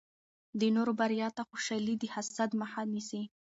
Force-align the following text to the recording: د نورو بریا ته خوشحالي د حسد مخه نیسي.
د 0.59 0.61
نورو 0.75 0.91
بریا 0.99 1.27
ته 1.35 1.41
خوشحالي 1.49 1.95
د 1.99 2.03
حسد 2.13 2.49
مخه 2.61 2.81
نیسي. 2.93 3.23